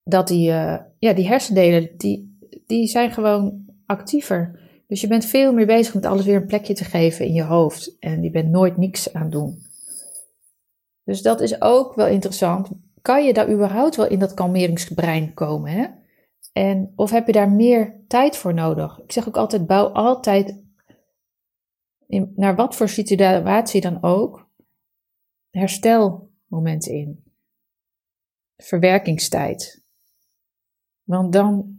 dat 0.04 0.28
die, 0.28 0.50
uh, 0.50 0.76
ja, 0.98 1.12
die 1.12 1.26
hersendelen, 1.26 1.90
die, 1.96 2.38
die 2.66 2.86
zijn 2.86 3.10
gewoon 3.10 3.64
actiever. 3.86 4.60
Dus 4.86 5.00
je 5.00 5.06
bent 5.06 5.24
veel 5.24 5.52
meer 5.52 5.66
bezig 5.66 5.94
met 5.94 6.06
alles 6.06 6.24
weer 6.24 6.36
een 6.36 6.46
plekje 6.46 6.74
te 6.74 6.84
geven 6.84 7.26
in 7.26 7.32
je 7.32 7.42
hoofd. 7.42 7.96
En 7.98 8.22
je 8.22 8.30
bent 8.30 8.50
nooit 8.50 8.76
niks 8.76 9.12
aan 9.12 9.30
doen. 9.30 9.62
Dus 11.04 11.22
dat 11.22 11.40
is 11.40 11.60
ook 11.60 11.94
wel 11.94 12.06
interessant. 12.06 12.68
Kan 13.02 13.24
je 13.24 13.32
daar 13.32 13.50
überhaupt 13.50 13.96
wel 13.96 14.08
in 14.08 14.18
dat 14.18 14.34
kalmeringsbrein 14.34 15.34
komen? 15.34 15.70
Hè? 15.70 15.86
En, 16.52 16.92
of 16.96 17.10
heb 17.10 17.26
je 17.26 17.32
daar 17.32 17.50
meer 17.50 18.00
tijd 18.08 18.36
voor 18.36 18.54
nodig? 18.54 18.98
Ik 18.98 19.12
zeg 19.12 19.28
ook 19.28 19.36
altijd, 19.36 19.66
bouw 19.66 19.86
altijd, 19.86 20.62
naar 22.34 22.54
wat 22.54 22.76
voor 22.76 22.88
situatie 22.88 23.80
dan 23.80 24.02
ook, 24.02 24.48
herstelmomenten 25.50 26.92
in. 26.92 27.24
Verwerkingstijd. 28.56 29.83
Want 31.04 31.32
dan 31.32 31.78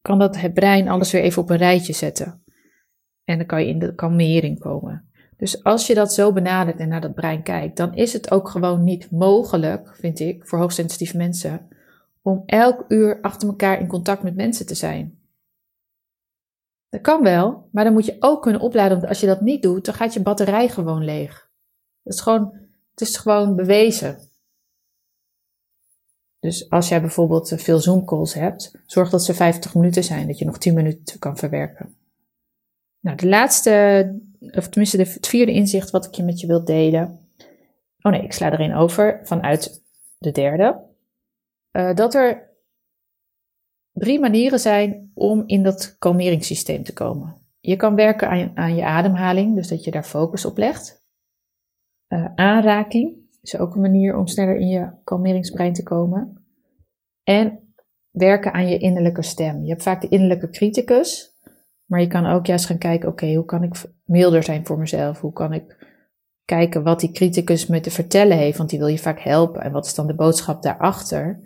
kan 0.00 0.18
dat 0.18 0.36
het 0.36 0.54
brein 0.54 0.88
alles 0.88 1.12
weer 1.12 1.22
even 1.22 1.42
op 1.42 1.50
een 1.50 1.56
rijtje 1.56 1.92
zetten. 1.92 2.44
En 3.24 3.38
dan 3.38 3.46
kan 3.46 3.60
je 3.60 3.68
in 3.68 3.78
de 3.78 3.94
kalmering 3.94 4.58
komen. 4.58 5.10
Dus 5.36 5.64
als 5.64 5.86
je 5.86 5.94
dat 5.94 6.12
zo 6.12 6.32
benadert 6.32 6.78
en 6.78 6.88
naar 6.88 7.00
dat 7.00 7.14
brein 7.14 7.42
kijkt, 7.42 7.76
dan 7.76 7.94
is 7.94 8.12
het 8.12 8.30
ook 8.30 8.48
gewoon 8.48 8.84
niet 8.84 9.10
mogelijk, 9.10 9.96
vind 9.96 10.20
ik, 10.20 10.46
voor 10.46 10.58
hoogsensitieve 10.58 11.16
mensen, 11.16 11.68
om 12.22 12.42
elk 12.46 12.84
uur 12.88 13.18
achter 13.20 13.48
elkaar 13.48 13.80
in 13.80 13.86
contact 13.86 14.22
met 14.22 14.34
mensen 14.34 14.66
te 14.66 14.74
zijn. 14.74 15.18
Dat 16.88 17.00
kan 17.00 17.22
wel, 17.22 17.68
maar 17.72 17.84
dan 17.84 17.92
moet 17.92 18.06
je 18.06 18.16
ook 18.18 18.42
kunnen 18.42 18.60
opladen, 18.60 18.96
want 18.96 19.08
als 19.08 19.20
je 19.20 19.26
dat 19.26 19.40
niet 19.40 19.62
doet, 19.62 19.84
dan 19.84 19.94
gaat 19.94 20.14
je 20.14 20.22
batterij 20.22 20.68
gewoon 20.68 21.04
leeg. 21.04 21.50
Dat 22.02 22.12
is 22.12 22.20
gewoon, 22.20 22.58
het 22.90 23.00
is 23.00 23.16
gewoon 23.16 23.56
bewezen. 23.56 24.18
Dus 26.42 26.70
als 26.70 26.88
jij 26.88 27.00
bijvoorbeeld 27.00 27.52
veel 27.56 27.78
Zoom 27.78 28.04
calls 28.04 28.34
hebt, 28.34 28.74
zorg 28.86 29.10
dat 29.10 29.24
ze 29.24 29.34
50 29.34 29.74
minuten 29.74 30.04
zijn, 30.04 30.26
dat 30.26 30.38
je 30.38 30.44
nog 30.44 30.58
10 30.58 30.74
minuten 30.74 31.18
kan 31.18 31.36
verwerken. 31.36 31.96
Nou, 33.00 33.16
de 33.16 33.28
laatste, 33.28 34.18
of 34.40 34.68
tenminste 34.68 34.96
het 34.96 35.26
vierde 35.26 35.52
inzicht 35.52 35.90
wat 35.90 36.06
ik 36.06 36.14
je 36.14 36.22
met 36.22 36.40
je 36.40 36.46
wil 36.46 36.64
delen. 36.64 37.28
Oh 38.00 38.12
nee, 38.12 38.22
ik 38.22 38.32
sla 38.32 38.52
erin 38.52 38.74
over 38.74 39.20
vanuit 39.24 39.82
de 40.18 40.30
derde. 40.30 40.80
Uh, 41.72 41.94
dat 41.94 42.14
er 42.14 42.50
drie 43.92 44.20
manieren 44.20 44.60
zijn 44.60 45.10
om 45.14 45.42
in 45.46 45.62
dat 45.62 45.96
kalmeringssysteem 45.98 46.84
te 46.84 46.92
komen. 46.92 47.36
Je 47.60 47.76
kan 47.76 47.94
werken 47.94 48.28
aan 48.28 48.38
je, 48.38 48.50
aan 48.54 48.74
je 48.74 48.84
ademhaling, 48.84 49.54
dus 49.54 49.68
dat 49.68 49.84
je 49.84 49.90
daar 49.90 50.04
focus 50.04 50.44
op 50.44 50.56
legt. 50.56 51.04
Uh, 52.08 52.26
aanraking 52.34 53.21
is 53.42 53.58
ook 53.58 53.74
een 53.74 53.80
manier 53.80 54.16
om 54.16 54.26
sneller 54.26 54.56
in 54.56 54.68
je 54.68 54.90
kalmeringsbrein 55.04 55.72
te 55.72 55.82
komen. 55.82 56.44
En 57.22 57.74
werken 58.10 58.52
aan 58.52 58.68
je 58.68 58.78
innerlijke 58.78 59.22
stem. 59.22 59.62
Je 59.62 59.70
hebt 59.70 59.82
vaak 59.82 60.00
de 60.00 60.08
innerlijke 60.08 60.50
criticus, 60.50 61.36
maar 61.84 62.00
je 62.00 62.06
kan 62.06 62.26
ook 62.26 62.46
juist 62.46 62.66
gaan 62.66 62.78
kijken, 62.78 63.08
oké, 63.08 63.34
hoe 63.34 63.44
kan 63.44 63.62
ik 63.62 63.74
milder 64.04 64.42
zijn 64.42 64.66
voor 64.66 64.78
mezelf? 64.78 65.20
Hoe 65.20 65.32
kan 65.32 65.52
ik 65.52 65.90
kijken 66.44 66.82
wat 66.82 67.00
die 67.00 67.12
criticus 67.12 67.66
me 67.66 67.80
te 67.80 67.90
vertellen 67.90 68.36
heeft? 68.36 68.58
Want 68.58 68.70
die 68.70 68.78
wil 68.78 68.88
je 68.88 68.98
vaak 68.98 69.20
helpen. 69.20 69.62
En 69.62 69.72
wat 69.72 69.86
is 69.86 69.94
dan 69.94 70.06
de 70.06 70.14
boodschap 70.14 70.62
daarachter? 70.62 71.40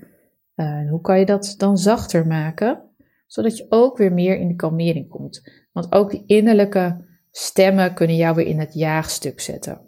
Uh, 0.55 0.67
en 0.67 0.89
hoe 0.89 1.01
kan 1.01 1.19
je 1.19 1.27
dat 1.27 1.55
dan 1.59 1.79
zachter 1.79 2.27
maken? 2.27 2.83
Zodat 3.27 3.57
je 3.57 3.67
ook 3.69 3.97
weer 3.97 4.13
meer 4.13 4.39
in 4.39 4.49
de 4.49 4.55
kalmering 4.55 5.09
komt. 5.09 5.67
Want 5.73 5.93
ook 5.93 6.11
die 6.11 6.23
innerlijke 6.27 7.05
stemmen 7.31 7.95
kunnen 7.95 8.17
jou 8.17 8.35
weer 8.35 8.47
in 8.47 8.59
het 8.59 8.75
jaagstuk 8.75 9.41
zetten. 9.41 9.86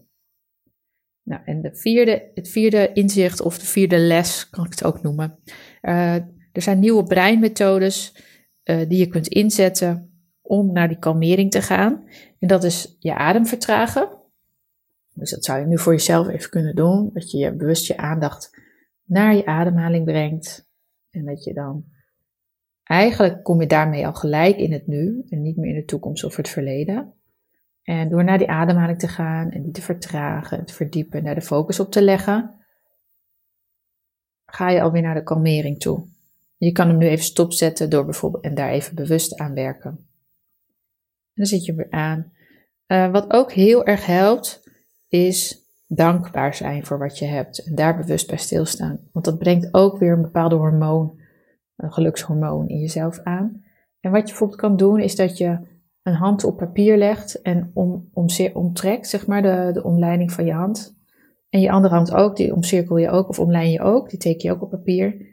Nou, 1.29 1.43
en 1.45 1.63
de 1.63 1.75
vierde, 1.75 2.31
het 2.35 2.49
vierde 2.49 2.93
inzicht 2.93 3.41
of 3.41 3.59
de 3.59 3.67
vierde 3.67 3.99
les, 3.99 4.51
kan 4.51 4.65
ik 4.65 4.71
het 4.71 4.85
ook 4.85 5.03
noemen. 5.03 5.39
Uh, 5.83 6.15
er 6.53 6.63
zijn 6.63 6.79
nieuwe 6.79 7.05
breinmethodes 7.05 8.25
uh, 8.65 8.89
die 8.89 8.99
je 8.99 9.07
kunt 9.07 9.29
inzetten 9.29 10.23
om 10.43 10.73
naar 10.73 10.89
die 10.89 10.99
kalmering 10.99 11.51
te 11.51 11.63
gaan. 11.63 12.05
En 12.39 12.49
dat 12.49 12.65
is 12.65 12.97
je 12.99 13.15
adem 13.15 13.47
vertragen. 13.47 14.09
Dus 15.15 15.31
dat 15.31 15.45
zou 15.45 15.61
je 15.61 15.67
nu 15.67 15.79
voor 15.79 15.93
jezelf 15.93 16.29
even 16.29 16.51
kunnen 16.51 16.75
doen. 16.75 17.11
Dat 17.13 17.31
je 17.31 17.39
je 17.39 17.57
bewust 17.57 17.87
je 17.87 17.97
aandacht 17.97 18.61
naar 19.05 19.37
je 19.37 19.47
ademhaling 19.47 20.05
brengt. 20.05 20.69
En 21.11 21.25
dat 21.25 21.45
je 21.45 21.55
dan 21.55 21.85
eigenlijk 22.85 23.43
kom 23.43 23.61
je 23.61 23.67
daarmee 23.67 24.07
al 24.07 24.15
gelijk 24.15 24.57
in 24.57 24.73
het 24.73 24.87
nu 24.87 25.25
en 25.29 25.43
niet 25.43 25.57
meer 25.57 25.71
in 25.71 25.81
de 25.81 25.85
toekomst 25.85 26.25
of 26.25 26.37
het 26.37 26.49
verleden. 26.49 27.13
En 27.89 28.09
door 28.09 28.25
naar 28.25 28.39
die 28.39 28.51
ademhaling 28.51 28.99
te 28.99 29.09
gaan 29.09 29.51
en 29.51 29.63
die 29.63 29.73
te 29.73 29.83
vertragen, 29.83 30.65
te 30.65 30.75
verdiepen, 30.75 31.25
daar 31.25 31.35
de 31.35 31.41
focus 31.41 31.81
op 31.81 31.91
te 31.91 32.03
leggen, 32.03 32.55
ga 34.47 34.71
je 34.71 34.83
alweer 34.83 35.03
naar 35.03 35.15
de 35.15 35.23
kalmering 35.23 35.79
toe. 35.81 36.07
Je 36.57 36.73
kan 36.73 36.89
hem 36.89 36.99
nu 36.99 37.07
even 37.07 37.25
stopzetten 37.25 37.91
door 37.91 38.05
bijvoorbeeld 38.05 38.45
en 38.45 38.55
daar 38.55 38.71
even 38.71 38.95
bewust 38.95 39.39
aan 39.39 39.55
werken 39.55 40.09
dan 41.39 41.47
zit 41.47 41.65
je 41.65 41.75
weer 41.75 41.91
aan. 41.91 42.33
Uh, 42.87 43.11
wat 43.11 43.33
ook 43.33 43.53
heel 43.53 43.85
erg 43.85 44.07
helpt, 44.07 44.63
is 45.09 45.67
dankbaar 45.87 46.55
zijn 46.55 46.87
voor 46.87 46.99
wat 46.99 47.19
je 47.19 47.25
hebt. 47.25 47.67
En 47.67 47.75
daar 47.75 47.97
bewust 47.97 48.29
bij 48.29 48.37
stilstaan. 48.37 49.01
Want 49.13 49.25
dat 49.25 49.39
brengt 49.39 49.75
ook 49.75 49.99
weer 49.99 50.13
een 50.13 50.23
bepaalde 50.23 50.55
hormoon, 50.55 51.21
een 51.77 51.93
gelukshormoon 51.93 52.69
in 52.69 52.79
jezelf 52.79 53.21
aan. 53.23 53.65
En 54.01 54.11
wat 54.11 54.21
je 54.21 54.27
bijvoorbeeld 54.27 54.61
kan 54.61 54.77
doen, 54.77 55.01
is 55.01 55.17
dat 55.17 55.39
je 55.39 55.59
een 56.09 56.15
hand 56.15 56.45
op 56.45 56.57
papier 56.57 56.97
legt 56.97 57.43
en 57.43 57.71
om, 57.75 58.09
om, 58.13 58.27
omtrekt, 58.53 59.09
zeg 59.09 59.27
maar, 59.27 59.43
de, 59.43 59.71
de 59.73 59.85
omleiding 59.85 60.33
van 60.33 60.45
je 60.45 60.53
hand. 60.53 60.97
En 61.49 61.61
je 61.61 61.71
andere 61.71 61.95
hand 61.95 62.15
ook, 62.15 62.37
die 62.37 62.55
omcirkel 62.55 62.97
je 62.97 63.11
ook 63.11 63.29
of 63.29 63.39
omlijn 63.39 63.71
je 63.71 63.81
ook, 63.81 64.11
die 64.11 64.19
teken 64.19 64.49
je 64.49 64.55
ook 64.55 64.63
op 64.63 64.71
papier. 64.71 65.27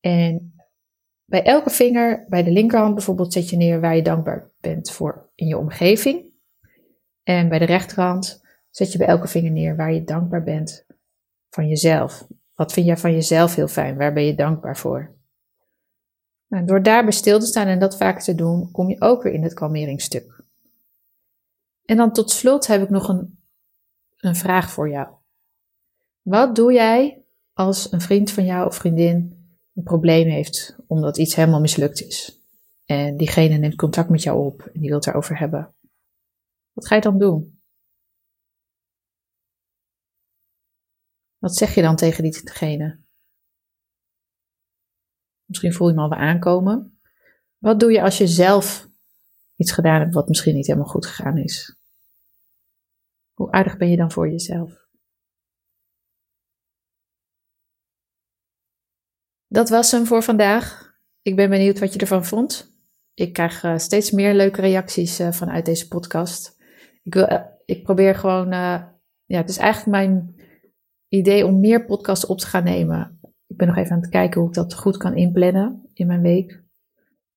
En 0.00 0.54
bij 1.24 1.42
elke 1.42 1.70
vinger, 1.70 2.26
bij 2.28 2.42
de 2.42 2.50
linkerhand 2.50 2.94
bijvoorbeeld, 2.94 3.32
zet 3.32 3.50
je 3.50 3.56
neer 3.56 3.80
waar 3.80 3.96
je 3.96 4.02
dankbaar 4.02 4.50
bent 4.60 4.90
voor 4.90 5.30
in 5.34 5.46
je 5.46 5.58
omgeving. 5.58 6.32
En 7.22 7.48
bij 7.48 7.58
de 7.58 7.64
rechterhand 7.64 8.42
zet 8.70 8.92
je 8.92 8.98
bij 8.98 9.06
elke 9.06 9.28
vinger 9.28 9.50
neer 9.50 9.76
waar 9.76 9.92
je 9.92 10.04
dankbaar 10.04 10.42
bent 10.42 10.86
van 11.50 11.68
jezelf. 11.68 12.26
Wat 12.54 12.72
vind 12.72 12.86
jij 12.86 12.96
van 12.96 13.12
jezelf 13.12 13.54
heel 13.54 13.68
fijn? 13.68 13.96
Waar 13.96 14.12
ben 14.12 14.24
je 14.24 14.34
dankbaar 14.34 14.76
voor? 14.76 15.14
Nou, 16.52 16.64
door 16.64 16.82
daarbij 16.82 17.12
stil 17.12 17.38
te 17.38 17.46
staan 17.46 17.66
en 17.66 17.78
dat 17.78 17.96
vaker 17.96 18.22
te 18.22 18.34
doen, 18.34 18.70
kom 18.70 18.88
je 18.88 19.00
ook 19.00 19.22
weer 19.22 19.32
in 19.32 19.42
het 19.42 19.54
kalmeringsstuk. 19.54 20.44
En 21.84 21.96
dan 21.96 22.12
tot 22.12 22.30
slot 22.30 22.66
heb 22.66 22.82
ik 22.82 22.90
nog 22.90 23.08
een, 23.08 23.38
een 24.16 24.36
vraag 24.36 24.70
voor 24.70 24.88
jou. 24.88 25.14
Wat 26.22 26.54
doe 26.54 26.72
jij 26.72 27.24
als 27.52 27.92
een 27.92 28.00
vriend 28.00 28.30
van 28.30 28.44
jou 28.44 28.66
of 28.66 28.76
vriendin 28.76 29.46
een 29.74 29.82
probleem 29.82 30.28
heeft 30.28 30.76
omdat 30.86 31.18
iets 31.18 31.34
helemaal 31.34 31.60
mislukt 31.60 32.02
is? 32.02 32.40
En 32.84 33.16
diegene 33.16 33.56
neemt 33.56 33.76
contact 33.76 34.08
met 34.08 34.22
jou 34.22 34.44
op 34.44 34.62
en 34.62 34.80
die 34.80 34.88
wil 34.88 34.98
het 34.98 35.06
erover 35.06 35.38
hebben. 35.38 35.74
Wat 36.72 36.86
ga 36.86 36.94
je 36.94 37.00
dan 37.00 37.18
doen? 37.18 37.62
Wat 41.38 41.56
zeg 41.56 41.74
je 41.74 41.82
dan 41.82 41.96
tegen 41.96 42.22
diegene? 42.22 43.00
Misschien 45.52 45.72
voel 45.72 45.88
je 45.88 45.94
hem 45.94 46.02
alweer 46.02 46.18
aankomen. 46.18 46.98
Wat 47.58 47.80
doe 47.80 47.92
je 47.92 48.02
als 48.02 48.18
je 48.18 48.26
zelf 48.26 48.88
iets 49.56 49.72
gedaan 49.72 50.00
hebt 50.00 50.14
wat 50.14 50.28
misschien 50.28 50.54
niet 50.54 50.66
helemaal 50.66 50.88
goed 50.88 51.06
gegaan 51.06 51.38
is? 51.38 51.76
Hoe 53.32 53.50
aardig 53.50 53.76
ben 53.76 53.90
je 53.90 53.96
dan 53.96 54.12
voor 54.12 54.30
jezelf? 54.30 54.86
Dat 59.46 59.68
was 59.68 59.90
hem 59.90 60.06
voor 60.06 60.22
vandaag. 60.22 60.94
Ik 61.22 61.36
ben 61.36 61.50
benieuwd 61.50 61.78
wat 61.78 61.92
je 61.92 61.98
ervan 61.98 62.24
vond 62.24 62.72
ik 63.14 63.32
krijg 63.32 63.62
uh, 63.62 63.78
steeds 63.78 64.10
meer 64.10 64.34
leuke 64.34 64.60
reacties 64.60 65.20
uh, 65.20 65.32
vanuit 65.32 65.64
deze 65.64 65.88
podcast. 65.88 66.56
Ik, 67.02 67.14
wil, 67.14 67.30
uh, 67.30 67.40
ik 67.64 67.82
probeer 67.82 68.14
gewoon, 68.14 68.48
ja, 68.50 69.38
het 69.38 69.48
is 69.48 69.56
eigenlijk 69.56 69.90
mijn 69.96 70.34
idee 71.08 71.46
om 71.46 71.60
meer 71.60 71.84
podcasts 71.84 72.26
op 72.26 72.38
te 72.38 72.46
gaan 72.46 72.64
nemen. 72.64 73.20
Ik 73.52 73.58
ben 73.58 73.66
nog 73.66 73.76
even 73.76 73.92
aan 73.92 74.00
het 74.00 74.10
kijken 74.10 74.40
hoe 74.40 74.48
ik 74.48 74.54
dat 74.54 74.74
goed 74.74 74.96
kan 74.96 75.16
inplannen 75.16 75.90
in 75.94 76.06
mijn 76.06 76.20
week, 76.20 76.62